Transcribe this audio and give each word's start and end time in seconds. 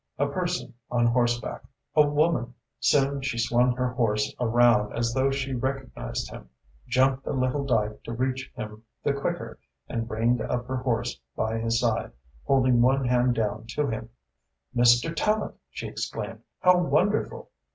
A 0.17 0.25
person 0.25 0.73
on 0.89 1.05
horseback, 1.05 1.61
a 1.95 2.01
woman! 2.07 2.55
Soon 2.79 3.21
she 3.21 3.37
swung 3.37 3.75
her 3.75 3.91
horse 3.93 4.33
around 4.39 4.93
as 4.93 5.13
though 5.13 5.29
she 5.29 5.53
recognised 5.53 6.31
him, 6.31 6.49
jumped 6.87 7.27
a 7.27 7.33
little 7.33 7.63
dike 7.63 8.01
to 8.05 8.11
reach 8.13 8.51
him 8.55 8.81
the 9.03 9.13
quicker 9.13 9.59
and 9.87 10.09
reined 10.09 10.41
up 10.41 10.65
her 10.65 10.77
horse 10.77 11.19
by 11.35 11.59
his 11.59 11.79
side, 11.79 12.13
holding 12.45 12.81
one 12.81 13.05
hand 13.05 13.35
down 13.35 13.67
to 13.67 13.85
him. 13.85 14.09
"Mr. 14.75 15.13
Tallente!" 15.13 15.53
she 15.69 15.87
exclaimed. 15.87 16.41
"How 16.61 16.79
wonderful!" 16.79 17.51